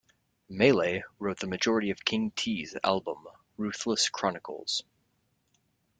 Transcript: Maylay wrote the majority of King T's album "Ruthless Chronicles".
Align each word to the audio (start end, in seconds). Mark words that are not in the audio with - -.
Maylay 0.49 1.03
wrote 1.19 1.37
the 1.39 1.45
majority 1.45 1.91
of 1.91 2.03
King 2.03 2.31
T's 2.31 2.75
album 2.83 3.17
"Ruthless 3.55 4.09
Chronicles". 4.09 4.83